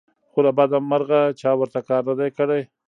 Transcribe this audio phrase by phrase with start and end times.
[0.31, 2.61] خو له بدمرغه چا ورته کار نه دى کړى